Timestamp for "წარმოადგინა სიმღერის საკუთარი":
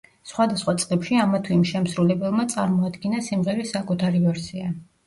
2.55-4.29